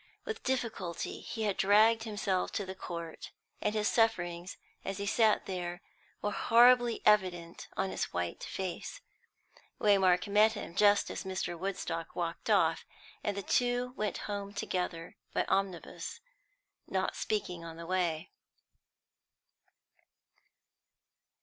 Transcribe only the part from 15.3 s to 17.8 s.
by omnibus, not speaking on